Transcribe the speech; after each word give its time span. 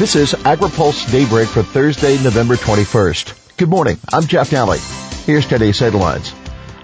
This 0.00 0.16
is 0.16 0.32
AgriPulse 0.32 1.12
Daybreak 1.12 1.46
for 1.46 1.62
Thursday, 1.62 2.16
November 2.22 2.54
21st. 2.54 3.58
Good 3.58 3.68
morning. 3.68 3.98
I'm 4.10 4.26
Jeff 4.26 4.48
Nalley. 4.48 4.78
Here's 5.26 5.44
today's 5.46 5.78
headlines. 5.78 6.32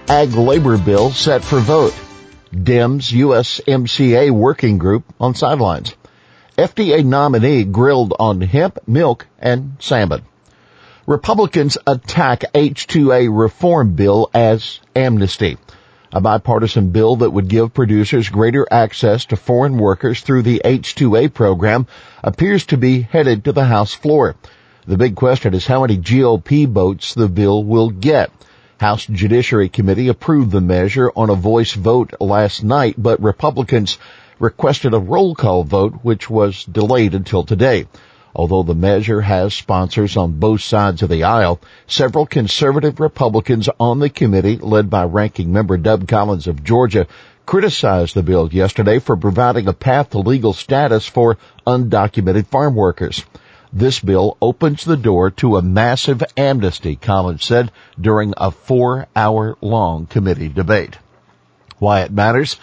Ag 0.07 0.33
labor 0.33 0.77
bill 0.77 1.09
set 1.09 1.43
for 1.43 1.59
vote. 1.59 1.95
Dems 2.53 3.11
USMCA 3.11 4.29
working 4.29 4.77
group 4.77 5.03
on 5.19 5.33
sidelines. 5.33 5.95
FDA 6.59 7.03
nominee 7.03 7.63
grilled 7.63 8.13
on 8.19 8.39
hemp, 8.39 8.77
milk, 8.87 9.25
and 9.39 9.77
salmon. 9.79 10.21
Republicans 11.07 11.79
attack 11.87 12.43
H-2A 12.53 13.35
reform 13.35 13.95
bill 13.95 14.29
as 14.31 14.79
amnesty 14.95 15.57
a 16.11 16.21
bipartisan 16.21 16.89
bill 16.89 17.17
that 17.17 17.31
would 17.31 17.47
give 17.47 17.73
producers 17.73 18.29
greater 18.29 18.65
access 18.71 19.25
to 19.25 19.35
foreign 19.35 19.77
workers 19.77 20.21
through 20.21 20.43
the 20.43 20.61
H-2A 20.63 21.33
program 21.33 21.87
appears 22.23 22.65
to 22.67 22.77
be 22.77 23.01
headed 23.01 23.43
to 23.43 23.51
the 23.51 23.65
House 23.65 23.93
floor. 23.93 24.35
The 24.85 24.97
big 24.97 25.15
question 25.15 25.53
is 25.53 25.67
how 25.67 25.81
many 25.81 25.97
GOP 25.97 26.67
votes 26.67 27.13
the 27.13 27.27
bill 27.27 27.63
will 27.63 27.89
get. 27.89 28.31
House 28.79 29.05
Judiciary 29.05 29.69
Committee 29.69 30.07
approved 30.07 30.51
the 30.51 30.61
measure 30.61 31.11
on 31.15 31.29
a 31.29 31.35
voice 31.35 31.73
vote 31.73 32.13
last 32.19 32.63
night, 32.63 32.95
but 32.97 33.21
Republicans 33.21 33.97
requested 34.39 34.93
a 34.93 34.99
roll 34.99 35.35
call 35.35 35.63
vote, 35.63 35.93
which 36.03 36.29
was 36.29 36.63
delayed 36.63 37.15
until 37.15 37.43
today. 37.43 37.87
Although 38.35 38.63
the 38.63 38.75
measure 38.75 39.21
has 39.21 39.53
sponsors 39.53 40.17
on 40.17 40.39
both 40.39 40.61
sides 40.61 41.01
of 41.01 41.09
the 41.09 41.23
aisle, 41.23 41.59
several 41.87 42.25
conservative 42.25 42.99
Republicans 42.99 43.69
on 43.79 43.99
the 43.99 44.09
committee, 44.09 44.57
led 44.57 44.89
by 44.89 45.05
ranking 45.05 45.51
member 45.51 45.77
Doug 45.77 46.07
Collins 46.07 46.47
of 46.47 46.63
Georgia, 46.63 47.07
criticized 47.45 48.13
the 48.13 48.23
bill 48.23 48.49
yesterday 48.51 48.99
for 48.99 49.15
providing 49.15 49.67
a 49.67 49.73
path 49.73 50.09
to 50.11 50.19
legal 50.19 50.53
status 50.53 51.05
for 51.05 51.37
undocumented 51.65 52.45
farm 52.47 52.75
workers. 52.75 53.23
This 53.73 53.99
bill 53.99 54.37
opens 54.41 54.83
the 54.83 54.97
door 54.97 55.31
to 55.31 55.57
a 55.57 55.61
massive 55.61 56.23
amnesty, 56.35 56.95
Collins 56.95 57.43
said 57.43 57.71
during 57.99 58.33
a 58.37 58.51
four 58.51 59.07
hour 59.15 59.57
long 59.61 60.05
committee 60.05 60.49
debate. 60.49 60.97
Why 61.79 62.01
it 62.01 62.11
matters? 62.11 62.57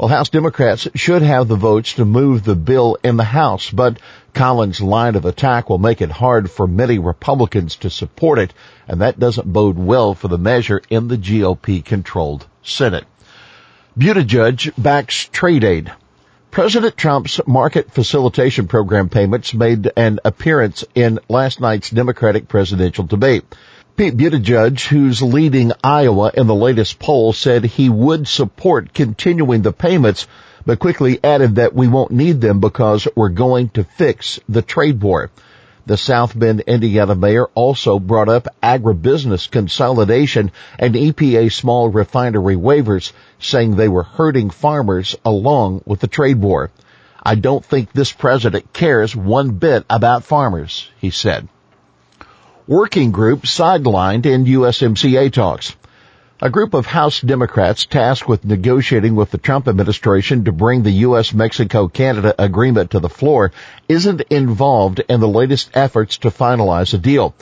Well, 0.00 0.08
House 0.08 0.30
Democrats 0.30 0.88
should 0.94 1.20
have 1.20 1.46
the 1.46 1.56
votes 1.56 1.92
to 1.96 2.06
move 2.06 2.42
the 2.42 2.54
bill 2.54 2.96
in 3.04 3.18
the 3.18 3.22
House, 3.22 3.68
but 3.70 3.98
Collins' 4.32 4.80
line 4.80 5.14
of 5.14 5.26
attack 5.26 5.68
will 5.68 5.76
make 5.76 6.00
it 6.00 6.10
hard 6.10 6.50
for 6.50 6.66
many 6.66 6.98
Republicans 6.98 7.76
to 7.76 7.90
support 7.90 8.38
it, 8.38 8.54
and 8.88 9.02
that 9.02 9.20
doesn't 9.20 9.52
bode 9.52 9.76
well 9.76 10.14
for 10.14 10.28
the 10.28 10.38
measure 10.38 10.80
in 10.88 11.08
the 11.08 11.18
GOP-controlled 11.18 12.46
Senate. 12.62 13.04
Buttigieg 13.94 14.72
backs 14.78 15.28
trade 15.32 15.64
aid. 15.64 15.92
President 16.50 16.96
Trump's 16.96 17.38
market 17.46 17.92
facilitation 17.92 18.68
program 18.68 19.10
payments 19.10 19.52
made 19.52 19.92
an 19.98 20.18
appearance 20.24 20.82
in 20.94 21.20
last 21.28 21.60
night's 21.60 21.90
Democratic 21.90 22.48
presidential 22.48 23.04
debate. 23.04 23.44
Pete 24.00 24.16
Buttigieg, 24.16 24.80
who's 24.86 25.20
leading 25.20 25.72
Iowa 25.84 26.30
in 26.32 26.46
the 26.46 26.54
latest 26.54 26.98
poll, 26.98 27.34
said 27.34 27.66
he 27.66 27.90
would 27.90 28.26
support 28.26 28.94
continuing 28.94 29.60
the 29.60 29.74
payments, 29.74 30.26
but 30.64 30.78
quickly 30.78 31.20
added 31.22 31.56
that 31.56 31.74
we 31.74 31.86
won't 31.86 32.10
need 32.10 32.40
them 32.40 32.60
because 32.60 33.06
we're 33.14 33.28
going 33.28 33.68
to 33.68 33.84
fix 33.84 34.40
the 34.48 34.62
trade 34.62 35.02
war. 35.02 35.28
The 35.84 35.98
South 35.98 36.32
Bend, 36.34 36.60
Indiana 36.60 37.14
mayor 37.14 37.48
also 37.54 37.98
brought 37.98 38.30
up 38.30 38.48
agribusiness 38.62 39.50
consolidation 39.50 40.50
and 40.78 40.94
EPA 40.94 41.52
small 41.52 41.90
refinery 41.90 42.56
waivers, 42.56 43.12
saying 43.38 43.76
they 43.76 43.88
were 43.88 44.04
hurting 44.04 44.48
farmers 44.48 45.14
along 45.26 45.82
with 45.84 46.00
the 46.00 46.08
trade 46.08 46.40
war. 46.40 46.70
I 47.22 47.34
don't 47.34 47.62
think 47.62 47.92
this 47.92 48.12
president 48.12 48.72
cares 48.72 49.14
one 49.14 49.50
bit 49.58 49.84
about 49.90 50.24
farmers, 50.24 50.88
he 51.02 51.10
said 51.10 51.50
working 52.70 53.10
group 53.10 53.42
sidelined 53.42 54.26
in 54.26 54.44
USMCA 54.44 55.32
talks. 55.32 55.74
A 56.40 56.48
group 56.48 56.72
of 56.72 56.86
House 56.86 57.20
Democrats 57.20 57.84
tasked 57.84 58.28
with 58.28 58.44
negotiating 58.44 59.16
with 59.16 59.32
the 59.32 59.38
Trump 59.38 59.66
administration 59.66 60.44
to 60.44 60.52
bring 60.52 60.84
the 60.84 60.92
U.S.-Mexico-Canada 60.92 62.36
agreement 62.38 62.92
to 62.92 63.00
the 63.00 63.08
floor 63.08 63.50
isn't 63.88 64.20
involved 64.30 65.02
in 65.08 65.18
the 65.18 65.26
latest 65.26 65.72
efforts 65.74 66.18
to 66.18 66.30
finalize 66.30 66.94
a 66.94 66.98
deal. 66.98 67.34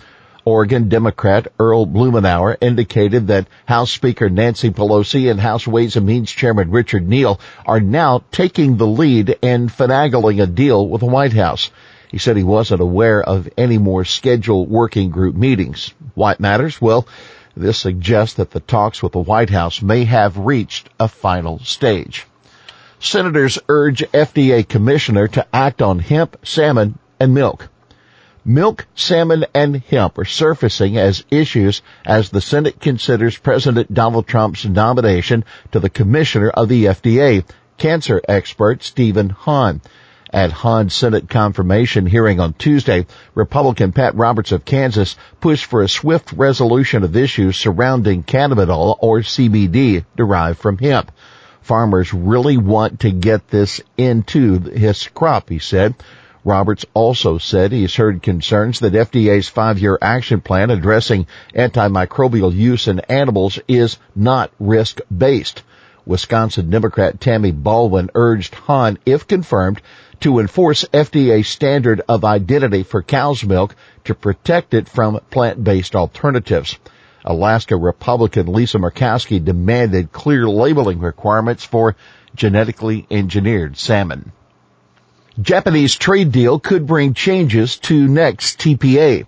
Oregon 0.47 0.89
Democrat 0.89 1.49
Earl 1.59 1.87
Blumenauer 1.87 2.57
indicated 2.63 3.27
that 3.27 3.49
House 3.67 3.91
Speaker 3.91 4.31
Nancy 4.31 4.71
Pelosi 4.71 5.31
and 5.31 5.39
House 5.39 5.67
Ways 5.67 5.97
and 5.97 6.07
Means 6.07 6.33
Chairman 6.33 6.71
Richard 6.71 7.07
Neal 7.07 7.39
are 7.67 7.81
now 7.81 8.25
taking 8.33 8.79
the 8.79 8.87
lead 8.87 9.37
in 9.43 9.69
finagling 9.69 10.43
a 10.43 10.47
deal 10.47 10.89
with 10.89 11.01
the 11.01 11.07
White 11.07 11.35
House. 11.35 11.71
He 12.11 12.19
said 12.19 12.37
he 12.37 12.43
wasn't 12.43 12.81
aware 12.81 13.23
of 13.23 13.49
any 13.59 13.79
more 13.79 14.05
scheduled 14.05 14.71
working 14.71 15.11
group 15.11 15.37
meetings. 15.37 15.93
Why 16.15 16.33
it 16.33 16.41
matters? 16.41 16.81
Well, 16.81 17.07
this 17.57 17.79
suggests 17.79 18.37
that 18.37 18.51
the 18.51 18.61
talks 18.61 19.03
with 19.03 19.13
the 19.13 19.19
White 19.19 19.51
House 19.51 19.83
may 19.83 20.05
have 20.05 20.39
reached 20.39 20.89
a 20.99 21.09
final 21.09 21.59
stage. 21.59 22.27
Senators 23.01 23.59
urge 23.69 24.01
FDA 24.13 24.67
commissioner 24.67 25.29
to 25.29 25.47
act 25.53 25.83
on 25.83 25.99
hemp, 25.99 26.37
salmon, 26.43 26.99
and 27.21 27.35
milk. 27.35 27.69
Milk, 28.45 28.87
salmon, 28.95 29.45
and 29.55 29.77
hemp 29.77 30.17
are 30.17 30.25
surfacing 30.25 30.97
as 30.97 31.25
issues 31.31 31.83
as 32.07 32.31
the 32.31 32.41
Senate 32.41 32.81
considers 32.81 33.37
President 33.37 33.93
Donald 33.93 34.27
Trump's 34.27 34.65
nomination 34.65 35.45
to 35.73 35.81
the 35.81 35.91
commissioner 35.91 36.49
of 36.49 36.69
the 36.69 36.87
FDA, 36.87 37.45
cancer 37.77 38.23
expert 38.27 38.83
Stephen 38.83 39.29
Hahn. 39.29 39.81
At 40.31 40.53
Hahn's 40.53 40.93
Senate 40.93 41.31
confirmation 41.31 42.05
hearing 42.05 42.39
on 42.39 42.53
Tuesday, 42.53 43.07
Republican 43.35 43.93
Pat 43.93 44.15
Roberts 44.15 44.53
of 44.53 44.67
Kansas 44.67 45.17
pushed 45.41 45.65
for 45.65 45.81
a 45.81 45.89
swift 45.89 46.33
resolution 46.35 47.03
of 47.03 47.17
issues 47.17 47.57
surrounding 47.57 48.23
cannabidiol 48.23 48.99
or 49.01 49.21
CBD 49.21 50.05
derived 50.17 50.59
from 50.59 50.77
hemp. 50.77 51.13
Farmers 51.63 52.13
really 52.13 52.59
want 52.59 53.01
to 53.01 53.11
get 53.11 53.49
this 53.49 53.81
into 53.97 54.61
his 54.61 55.09
crop, 55.09 55.49
he 55.49 55.59
said. 55.59 55.95
Roberts 56.45 56.85
also 56.93 57.39
said 57.39 57.73
he's 57.73 57.97
heard 57.97 58.23
concerns 58.23 58.81
that 58.81 58.93
FDA's 58.93 59.49
five-year 59.49 59.99
action 60.01 60.43
plan 60.43 60.71
addressing 60.71 61.27
antimicrobial 61.55 62.55
use 62.55 62.87
in 62.87 63.01
animals 63.01 63.59
is 63.67 63.97
not 64.15 64.51
risk-based. 64.61 65.63
Wisconsin 66.07 66.71
Democrat 66.71 67.21
Tammy 67.21 67.53
Baldwin 67.53 68.09
urged 68.15 68.55
Hahn, 68.55 68.99
if 69.05 69.27
confirmed, 69.27 69.83
to 70.21 70.39
enforce 70.39 70.85
FDA 70.93 71.45
standard 71.45 72.01
of 72.09 72.25
identity 72.25 72.83
for 72.83 73.03
cow's 73.03 73.45
milk 73.45 73.75
to 74.05 74.15
protect 74.15 74.75
it 74.75 74.89
from 74.89 75.21
plant-based 75.31 75.95
alternatives. 75.95 76.79
Alaska 77.25 77.77
Republican 77.77 78.53
Lisa 78.53 78.79
Murkowski 78.79 79.45
demanded 79.45 80.13
clear 80.13 80.49
labeling 80.49 80.99
requirements 80.99 81.65
for 81.65 81.97
genetically 82.35 83.07
engineered 83.11 83.77
salmon. 83.77 84.33
Japanese 85.41 85.95
trade 85.95 86.33
deal 86.33 86.59
could 86.59 86.87
bring 86.87 87.15
changes 87.15 87.77
to 87.79 88.09
next 88.09 88.59
TPA. 88.59 89.27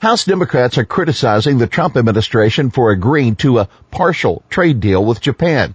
House 0.00 0.24
Democrats 0.24 0.78
are 0.78 0.84
criticizing 0.84 1.58
the 1.58 1.66
Trump 1.66 1.96
administration 1.96 2.70
for 2.70 2.90
agreeing 2.90 3.36
to 3.36 3.58
a 3.58 3.68
partial 3.90 4.42
trade 4.50 4.80
deal 4.80 5.04
with 5.04 5.20
Japan. 5.20 5.74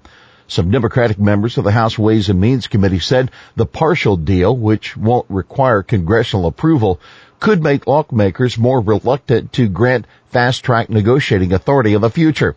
Some 0.49 0.71
Democratic 0.71 1.19
members 1.19 1.57
of 1.57 1.65
the 1.65 1.71
House 1.71 1.99
Ways 1.99 2.29
and 2.29 2.39
Means 2.39 2.67
Committee 2.67 2.99
said 2.99 3.31
the 3.57 3.65
partial 3.65 4.15
deal, 4.15 4.55
which 4.55 4.95
won't 4.95 5.25
require 5.27 5.83
congressional 5.83 6.45
approval, 6.45 7.01
could 7.41 7.61
make 7.61 7.85
lawmakers 7.85 8.57
more 8.57 8.79
reluctant 8.79 9.51
to 9.53 9.67
grant 9.67 10.07
fast 10.29 10.63
track 10.63 10.89
negotiating 10.89 11.51
authority 11.51 11.93
in 11.93 12.01
the 12.01 12.09
future. 12.09 12.55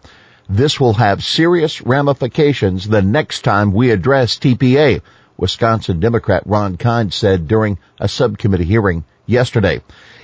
This 0.48 0.78
will 0.78 0.94
have 0.94 1.24
serious 1.24 1.82
ramifications 1.82 2.88
the 2.88 3.02
next 3.02 3.42
time 3.42 3.72
we 3.72 3.90
address 3.90 4.38
TPA, 4.38 5.02
Wisconsin 5.36 5.98
Democrat 5.98 6.44
Ron 6.46 6.76
Kind 6.76 7.12
said 7.12 7.48
during 7.48 7.78
a 7.98 8.08
subcommittee 8.08 8.64
hearing 8.64 9.04
yesterday. 9.26 9.80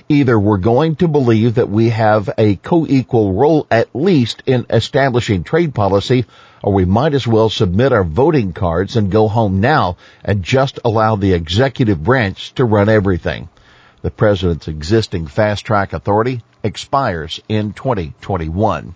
Either 0.09 0.39
we're 0.39 0.57
going 0.57 0.95
to 0.95 1.07
believe 1.07 1.55
that 1.55 1.69
we 1.69 1.89
have 1.89 2.29
a 2.37 2.55
co-equal 2.55 3.33
role 3.33 3.67
at 3.69 3.93
least 3.93 4.41
in 4.45 4.65
establishing 4.69 5.43
trade 5.43 5.75
policy 5.75 6.25
or 6.63 6.73
we 6.73 6.85
might 6.85 7.13
as 7.13 7.27
well 7.27 7.49
submit 7.49 7.91
our 7.91 8.03
voting 8.03 8.53
cards 8.53 8.95
and 8.95 9.11
go 9.11 9.27
home 9.27 9.59
now 9.59 9.97
and 10.23 10.43
just 10.43 10.79
allow 10.85 11.15
the 11.15 11.33
executive 11.33 12.03
branch 12.03 12.53
to 12.53 12.63
run 12.63 12.89
everything. 12.89 13.49
The 14.01 14.11
president's 14.11 14.67
existing 14.67 15.27
fast 15.27 15.65
track 15.65 15.91
authority 15.91 16.41
expires 16.63 17.39
in 17.49 17.73
2021. 17.73 18.95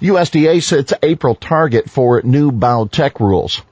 USDA 0.00 0.62
sets 0.62 0.92
April 1.02 1.34
target 1.34 1.90
for 1.90 2.20
new 2.22 2.52
biotech 2.52 3.20
rules. 3.20 3.62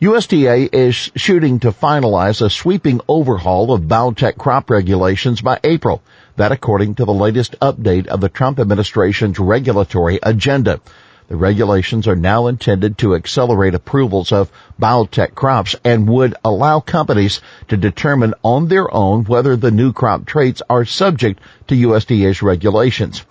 USDA 0.00 0.72
is 0.72 0.94
shooting 1.16 1.58
to 1.58 1.72
finalize 1.72 2.40
a 2.40 2.48
sweeping 2.48 3.00
overhaul 3.08 3.72
of 3.72 3.88
biotech 3.88 4.38
crop 4.38 4.70
regulations 4.70 5.40
by 5.40 5.58
April. 5.64 6.02
That 6.36 6.52
according 6.52 6.94
to 6.94 7.04
the 7.04 7.12
latest 7.12 7.58
update 7.58 8.06
of 8.06 8.20
the 8.20 8.28
Trump 8.28 8.60
administration's 8.60 9.40
regulatory 9.40 10.20
agenda. 10.22 10.78
The 11.26 11.34
regulations 11.34 12.06
are 12.06 12.14
now 12.14 12.46
intended 12.46 12.96
to 12.98 13.16
accelerate 13.16 13.74
approvals 13.74 14.30
of 14.30 14.52
biotech 14.80 15.34
crops 15.34 15.74
and 15.82 16.08
would 16.08 16.36
allow 16.44 16.78
companies 16.78 17.40
to 17.66 17.76
determine 17.76 18.34
on 18.44 18.68
their 18.68 18.94
own 18.94 19.24
whether 19.24 19.56
the 19.56 19.72
new 19.72 19.92
crop 19.92 20.26
traits 20.26 20.62
are 20.70 20.84
subject 20.84 21.40
to 21.66 21.74
USDA's 21.74 22.40
regulations. 22.40 23.24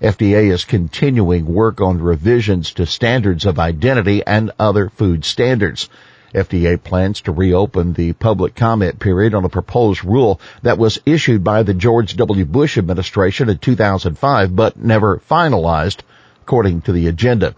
FDA 0.00 0.50
is 0.50 0.64
continuing 0.64 1.44
work 1.44 1.82
on 1.82 2.00
revisions 2.00 2.72
to 2.72 2.86
standards 2.86 3.44
of 3.44 3.58
identity 3.58 4.24
and 4.26 4.52
other 4.58 4.88
food 4.88 5.26
standards. 5.26 5.90
FDA 6.34 6.82
plans 6.82 7.22
to 7.22 7.32
reopen 7.32 7.92
the 7.92 8.12
public 8.12 8.54
comment 8.54 8.98
period 8.98 9.34
on 9.34 9.44
a 9.44 9.48
proposed 9.48 10.04
rule 10.04 10.40
that 10.62 10.78
was 10.78 11.00
issued 11.06 11.44
by 11.44 11.62
the 11.62 11.74
George 11.74 12.16
W. 12.16 12.44
Bush 12.44 12.76
administration 12.76 13.48
in 13.48 13.58
2005 13.58 14.54
but 14.54 14.76
never 14.76 15.22
finalized 15.30 16.00
according 16.42 16.82
to 16.82 16.92
the 16.92 17.06
agenda. 17.08 17.54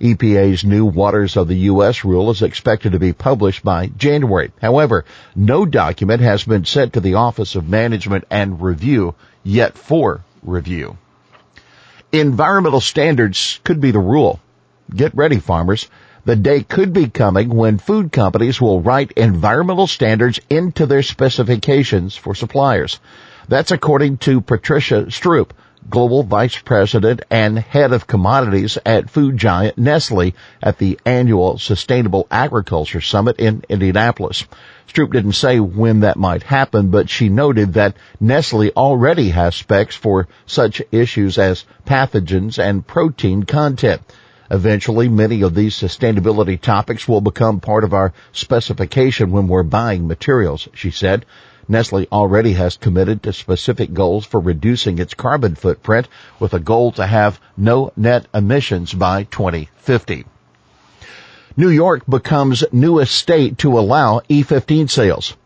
EPA's 0.00 0.64
new 0.64 0.84
Waters 0.84 1.36
of 1.36 1.46
the 1.46 1.56
U.S. 1.70 2.04
rule 2.04 2.30
is 2.30 2.42
expected 2.42 2.92
to 2.92 2.98
be 2.98 3.12
published 3.12 3.62
by 3.62 3.86
January. 3.86 4.50
However, 4.60 5.04
no 5.36 5.64
document 5.64 6.20
has 6.20 6.42
been 6.44 6.64
sent 6.64 6.94
to 6.94 7.00
the 7.00 7.14
Office 7.14 7.54
of 7.54 7.68
Management 7.68 8.24
and 8.30 8.60
Review 8.60 9.14
yet 9.44 9.78
for 9.78 10.22
review. 10.42 10.98
Environmental 12.12 12.80
standards 12.80 13.60
could 13.64 13.80
be 13.80 13.92
the 13.92 13.98
rule. 13.98 14.40
Get 14.94 15.14
ready, 15.14 15.38
farmers. 15.38 15.88
The 16.26 16.36
day 16.36 16.62
could 16.62 16.92
be 16.92 17.08
coming 17.08 17.48
when 17.48 17.78
food 17.78 18.12
companies 18.12 18.60
will 18.60 18.80
write 18.80 19.12
environmental 19.12 19.86
standards 19.86 20.40
into 20.50 20.86
their 20.86 21.02
specifications 21.02 22.16
for 22.16 22.34
suppliers. 22.34 23.00
That's 23.48 23.72
according 23.72 24.18
to 24.18 24.40
Patricia 24.40 25.06
Stroop, 25.06 25.50
Global 25.88 26.22
Vice 26.22 26.58
President 26.58 27.22
and 27.30 27.58
Head 27.58 27.92
of 27.92 28.06
Commodities 28.06 28.78
at 28.86 29.10
food 29.10 29.36
giant 29.36 29.76
Nestle 29.76 30.34
at 30.62 30.78
the 30.78 30.98
annual 31.04 31.58
Sustainable 31.58 32.26
Agriculture 32.30 33.00
Summit 33.00 33.36
in 33.38 33.64
Indianapolis. 33.68 34.46
Stroop 34.88 35.12
didn't 35.12 35.32
say 35.32 35.60
when 35.60 36.00
that 36.00 36.16
might 36.16 36.42
happen, 36.42 36.90
but 36.90 37.10
she 37.10 37.28
noted 37.28 37.74
that 37.74 37.96
Nestle 38.20 38.70
already 38.72 39.30
has 39.30 39.54
specs 39.54 39.96
for 39.96 40.28
such 40.46 40.80
issues 40.90 41.36
as 41.36 41.64
pathogens 41.86 42.58
and 42.58 42.86
protein 42.86 43.42
content. 43.42 44.00
Eventually, 44.50 45.08
many 45.08 45.42
of 45.42 45.54
these 45.54 45.74
sustainability 45.74 46.60
topics 46.60 47.08
will 47.08 47.20
become 47.20 47.60
part 47.60 47.84
of 47.84 47.94
our 47.94 48.12
specification 48.32 49.30
when 49.30 49.48
we're 49.48 49.62
buying 49.62 50.06
materials, 50.06 50.68
she 50.74 50.90
said. 50.90 51.24
Nestle 51.66 52.06
already 52.12 52.52
has 52.52 52.76
committed 52.76 53.22
to 53.22 53.32
specific 53.32 53.94
goals 53.94 54.26
for 54.26 54.40
reducing 54.40 54.98
its 54.98 55.14
carbon 55.14 55.54
footprint 55.54 56.08
with 56.38 56.52
a 56.52 56.60
goal 56.60 56.92
to 56.92 57.06
have 57.06 57.40
no 57.56 57.90
net 57.96 58.26
emissions 58.34 58.92
by 58.92 59.22
2050. 59.24 60.26
New 61.56 61.70
York 61.70 62.02
becomes 62.06 62.64
newest 62.72 63.14
state 63.14 63.58
to 63.58 63.78
allow 63.78 64.20
E15 64.28 64.90
sales. 64.90 65.36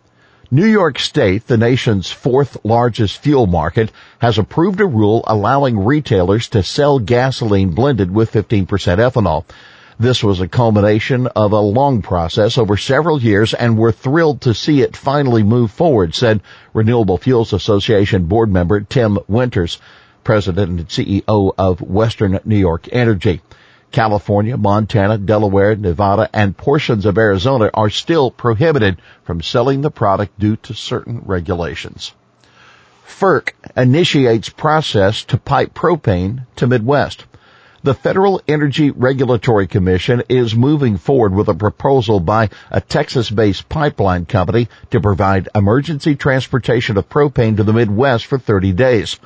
New 0.51 0.65
York 0.65 0.99
State, 0.99 1.47
the 1.47 1.59
nation's 1.59 2.11
fourth 2.11 2.57
largest 2.65 3.19
fuel 3.19 3.47
market, 3.47 3.93
has 4.19 4.39
approved 4.39 4.81
a 4.81 4.87
rule 4.87 5.23
allowing 5.27 5.79
retailers 5.85 6.49
to 6.49 6.63
sell 6.63 6.99
gasoline 6.99 7.69
blended 7.69 8.11
with 8.11 8.33
15% 8.33 8.67
ethanol. 8.67 9.45
This 10.01 10.25
was 10.25 10.41
a 10.41 10.49
culmination 10.49 11.27
of 11.27 11.53
a 11.53 11.61
long 11.61 12.01
process 12.01 12.57
over 12.57 12.79
several 12.79 13.21
years 13.21 13.53
and 13.53 13.77
we're 13.77 13.93
thrilled 13.93 14.41
to 14.41 14.55
see 14.55 14.81
it 14.81 14.97
finally 14.97 15.43
move 15.43 15.71
forward, 15.71 16.15
said 16.15 16.41
Renewable 16.73 17.19
Fuels 17.19 17.53
Association 17.53 18.25
board 18.25 18.51
member 18.51 18.81
Tim 18.81 19.19
Winters, 19.29 19.79
president 20.25 20.71
and 20.71 20.89
CEO 20.89 21.53
of 21.59 21.83
Western 21.83 22.41
New 22.47 22.57
York 22.57 22.89
Energy. 22.91 23.43
California, 23.91 24.57
Montana, 24.57 25.19
Delaware, 25.19 25.75
Nevada, 25.77 26.29
and 26.33 26.57
portions 26.57 27.07
of 27.07 27.19
Arizona 27.19 27.71
are 27.75 27.91
still 27.91 28.31
prohibited 28.31 29.01
from 29.25 29.43
selling 29.43 29.81
the 29.81 29.91
product 29.91 30.39
due 30.39 30.57
to 30.57 30.75
certain 30.75 31.23
regulations. 31.25 32.13
FERC 33.07 33.53
initiates 33.77 34.49
process 34.49 35.25
to 35.25 35.39
pipe 35.39 35.75
propane 35.75 36.47
to 36.57 36.67
Midwest. 36.67 37.25
The 37.83 37.95
Federal 37.95 38.43
Energy 38.47 38.91
Regulatory 38.91 39.67
Commission 39.67 40.23
is 40.29 40.55
moving 40.55 40.99
forward 40.99 41.33
with 41.33 41.49
a 41.49 41.55
proposal 41.55 42.21
by 42.21 42.51
a 42.71 42.81
Texas-based 42.81 43.69
pipeline 43.69 44.27
company 44.27 44.69
to 44.91 45.01
provide 45.01 45.49
emergency 45.55 46.17
transportation 46.17 46.97
of 46.97 47.09
propane 47.09 47.57
to 47.57 47.65
the 47.65 47.73
Midwest 47.73 48.27
for 48.27 48.39
30 48.39 48.73
days. 48.73 49.19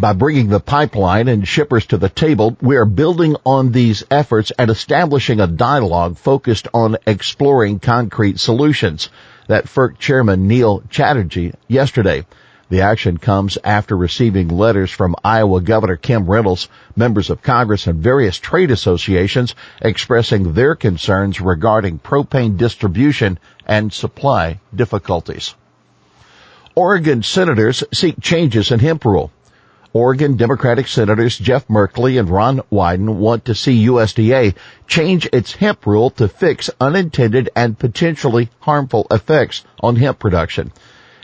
By 0.00 0.14
bringing 0.14 0.48
the 0.48 0.60
pipeline 0.60 1.28
and 1.28 1.46
shippers 1.46 1.84
to 1.88 1.98
the 1.98 2.08
table, 2.08 2.56
we 2.62 2.76
are 2.76 2.86
building 2.86 3.36
on 3.44 3.70
these 3.70 4.02
efforts 4.10 4.50
and 4.58 4.70
establishing 4.70 5.40
a 5.40 5.46
dialogue 5.46 6.16
focused 6.16 6.68
on 6.72 6.96
exploring 7.06 7.80
concrete 7.80 8.40
solutions. 8.40 9.10
That 9.48 9.66
FERC 9.66 9.98
Chairman 9.98 10.48
Neil 10.48 10.82
Chatterjee 10.88 11.52
yesterday. 11.68 12.24
The 12.70 12.80
action 12.80 13.18
comes 13.18 13.58
after 13.62 13.94
receiving 13.94 14.48
letters 14.48 14.90
from 14.90 15.16
Iowa 15.22 15.60
Governor 15.60 15.96
Kim 15.96 16.24
Reynolds, 16.24 16.68
members 16.96 17.28
of 17.28 17.42
Congress, 17.42 17.86
and 17.86 18.02
various 18.02 18.38
trade 18.38 18.70
associations 18.70 19.54
expressing 19.82 20.54
their 20.54 20.76
concerns 20.76 21.42
regarding 21.42 21.98
propane 21.98 22.56
distribution 22.56 23.38
and 23.66 23.92
supply 23.92 24.60
difficulties. 24.74 25.54
Oregon 26.74 27.22
senators 27.22 27.84
seek 27.92 28.18
changes 28.18 28.70
in 28.70 28.78
hemp 28.78 29.04
rule. 29.04 29.30
Oregon 29.92 30.36
Democratic 30.36 30.86
Senators 30.86 31.36
Jeff 31.36 31.66
Merkley 31.66 32.20
and 32.20 32.30
Ron 32.30 32.60
Wyden 32.70 33.16
want 33.16 33.46
to 33.46 33.56
see 33.56 33.86
USDA 33.86 34.54
change 34.86 35.28
its 35.32 35.52
hemp 35.52 35.84
rule 35.84 36.10
to 36.10 36.28
fix 36.28 36.70
unintended 36.80 37.50
and 37.56 37.76
potentially 37.76 38.50
harmful 38.60 39.08
effects 39.10 39.64
on 39.80 39.96
hemp 39.96 40.20
production. 40.20 40.72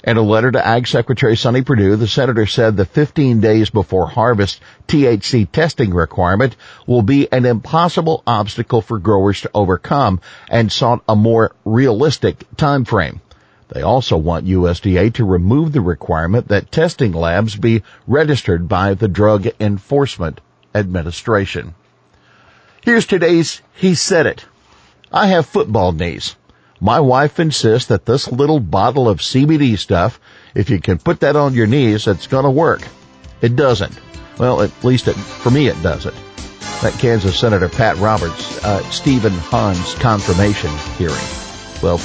In 0.03 0.17
a 0.17 0.23
letter 0.23 0.51
to 0.51 0.67
Ag 0.67 0.89
Secretary 0.89 1.37
Sonny 1.37 1.63
Perdue, 1.63 1.95
the 1.95 2.09
senator 2.09 2.47
said 2.47 2.77
the 2.77 2.85
15 2.85 3.41
days 3.41 3.71
before 3.71 4.09
harvest 4.09 4.61
THC 4.89 5.51
testing 5.51 5.95
requirement 5.95 6.57
will 6.89 7.03
be 7.03 7.31
an 7.33 7.45
impossible 7.45 8.25
obstacle 8.27 8.83
for 8.83 8.99
growers 8.99 9.43
to 9.43 9.51
overcome 9.55 10.21
and 10.49 10.73
sought 10.73 11.05
a 11.09 11.15
more 11.15 11.55
realistic 11.65 12.45
time 12.57 12.85
frame. 12.85 13.21
They 13.69 13.83
also 13.83 14.17
want 14.17 14.47
USDA 14.47 15.13
to 15.15 15.25
remove 15.25 15.73
the 15.73 15.81
requirement 15.81 16.49
that 16.49 16.71
testing 16.71 17.13
labs 17.13 17.57
be 17.57 17.83
registered 18.07 18.69
by 18.69 18.95
the 18.95 19.09
Drug 19.09 19.49
Enforcement 19.59 20.41
Administration. 20.75 21.75
Here's 22.83 23.07
today's 23.07 23.63
He 23.75 23.95
Said 23.97 24.27
It. 24.27 24.47
I 25.13 25.27
have 25.27 25.47
football 25.47 25.93
knees. 25.93 26.37
My 26.81 27.01
wife 27.01 27.41
insists 27.41 27.89
that 27.89 28.07
this 28.07 28.31
little 28.31 28.61
bottle 28.61 29.09
of 29.09 29.19
CBD 29.19 29.79
stuff, 29.79 30.21
if 30.55 30.71
you 30.71 30.79
can 30.79 30.99
put 30.99 31.21
that 31.21 31.35
on 31.35 31.55
your 31.55 31.67
knees, 31.67 32.07
it's 32.07 32.27
gonna 32.27 32.51
work. 32.51 32.87
It 33.41 33.57
doesn't. 33.57 33.99
Well, 34.39 34.61
at 34.61 34.85
least 34.85 35.09
it, 35.09 35.15
for 35.15 35.51
me 35.51 35.69
it 35.69 35.83
doesn't. 35.83 36.15
That 36.83 36.93
Kansas 36.99 37.39
Senator 37.39 37.69
Pat 37.69 37.97
Roberts, 37.97 38.63
uh, 38.63 38.83
Stephen 38.91 39.33
Hahn's 39.33 39.95
confirmation 39.95 40.71
hearing. 40.99 41.17
Well, 41.83 41.99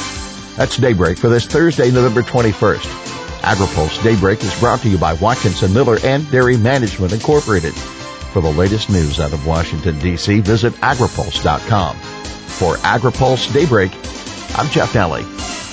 that's 0.55 0.77
Daybreak 0.77 1.17
for 1.17 1.29
this 1.29 1.45
Thursday, 1.45 1.91
November 1.91 2.21
21st. 2.21 3.11
AgriPulse 3.41 4.03
Daybreak 4.03 4.43
is 4.43 4.59
brought 4.59 4.81
to 4.81 4.89
you 4.89 4.97
by 4.97 5.13
Watkinson 5.13 5.73
Miller 5.73 5.97
and 6.03 6.29
Dairy 6.29 6.57
Management 6.57 7.13
Incorporated. 7.13 7.73
For 7.73 8.41
the 8.41 8.51
latest 8.51 8.89
news 8.89 9.19
out 9.19 9.33
of 9.33 9.47
Washington, 9.47 9.97
D.C., 9.99 10.41
visit 10.41 10.73
agripulse.com. 10.73 11.95
For 11.97 12.75
AgriPulse 12.75 13.51
Daybreak, 13.51 13.91
I'm 14.57 14.69
Jeff 14.69 14.93
Nalley. 14.93 15.70